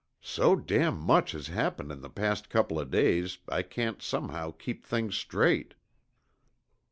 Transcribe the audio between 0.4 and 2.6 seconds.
damn much has happened in the past